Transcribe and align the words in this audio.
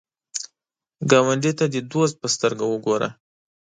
ګاونډي 1.11 1.51
ته 1.59 1.65
د 1.73 1.75
دوست 1.91 2.15
په 2.21 2.27
سترګه 2.35 2.65
وګوره 2.67 3.09